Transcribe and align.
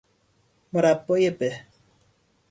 مربای 0.73 1.29
به 1.29 1.61